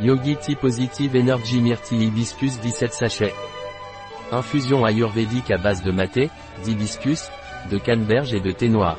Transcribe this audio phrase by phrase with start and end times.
[0.00, 3.34] Yogi Tea Positive Energy Myrtille Hibiscus 17 sachets.
[4.32, 6.30] Infusion ayurvédique à base de maté,
[6.64, 7.30] d'hibiscus,
[7.70, 8.98] de canneberge et de thé noir.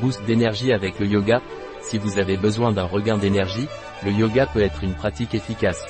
[0.00, 1.40] Boost d'énergie avec le yoga.
[1.80, 3.68] Si vous avez besoin d'un regain d'énergie,
[4.04, 5.86] le yoga peut être une pratique efficace.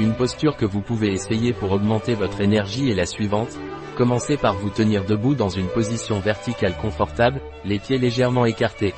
[0.00, 3.56] Une posture que vous pouvez essayer pour augmenter votre énergie est la suivante.
[3.96, 8.92] Commencez par vous tenir debout dans une position verticale confortable, les pieds légèrement écartés.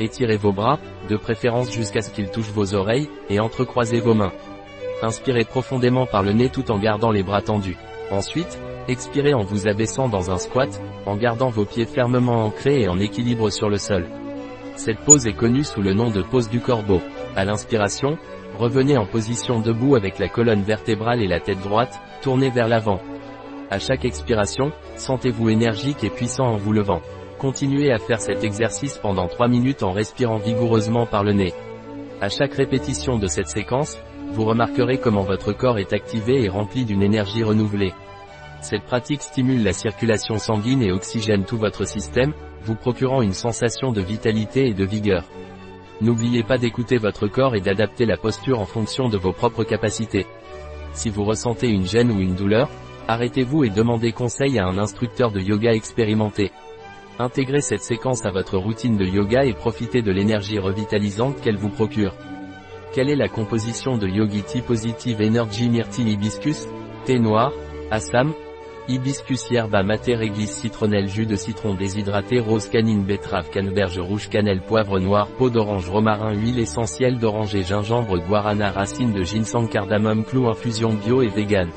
[0.00, 4.32] Étirez vos bras, de préférence jusqu'à ce qu'ils touchent vos oreilles, et entrecroisez vos mains.
[5.02, 7.76] Inspirez profondément par le nez tout en gardant les bras tendus.
[8.10, 12.88] Ensuite, expirez en vous abaissant dans un squat, en gardant vos pieds fermement ancrés et
[12.88, 14.06] en équilibre sur le sol.
[14.76, 17.00] Cette pose est connue sous le nom de pose du corbeau.
[17.36, 18.18] À l'inspiration,
[18.58, 23.00] revenez en position debout avec la colonne vertébrale et la tête droite, tournée vers l'avant.
[23.70, 27.00] À chaque expiration, sentez-vous énergique et puissant en vous levant.
[27.38, 31.52] Continuez à faire cet exercice pendant 3 minutes en respirant vigoureusement par le nez.
[32.20, 33.98] À chaque répétition de cette séquence,
[34.32, 37.92] vous remarquerez comment votre corps est activé et rempli d'une énergie renouvelée.
[38.62, 43.92] Cette pratique stimule la circulation sanguine et oxygène tout votre système, vous procurant une sensation
[43.92, 45.24] de vitalité et de vigueur.
[46.00, 50.26] N'oubliez pas d'écouter votre corps et d'adapter la posture en fonction de vos propres capacités.
[50.94, 52.70] Si vous ressentez une gêne ou une douleur,
[53.06, 56.50] arrêtez-vous et demandez conseil à un instructeur de yoga expérimenté.
[57.18, 61.68] Intégrez cette séquence à votre routine de yoga et profitez de l'énergie revitalisante qu'elle vous
[61.68, 62.12] procure.
[62.92, 66.66] Quelle est la composition de Yogi Tea Positive Energy Myrtille Hibiscus
[67.04, 67.52] Thé noir,
[67.90, 68.32] Assam,
[68.86, 74.60] Hibiscus yerba mater réglisse citronnelle jus de citron déshydraté rose canine betterave canneberge rouge cannelle
[74.60, 80.48] poivre noir peau d'orange romarin huile essentielle d'oranger gingembre guarana racine de ginseng cardamome clou
[80.48, 81.70] infusion bio et vegan.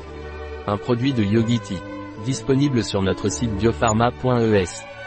[0.66, 1.78] Un produit de Yogi Tea.
[2.26, 4.97] Disponible sur notre site biopharma.es.